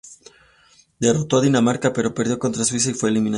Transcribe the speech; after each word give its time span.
Derrotó 0.99 1.37
a 1.37 1.41
Dinamarca 1.41 1.93
pero 1.93 2.15
perdió 2.15 2.39
contra 2.39 2.65
Suiza 2.65 2.89
y 2.89 2.95
fue 2.95 3.11
eliminada. 3.11 3.29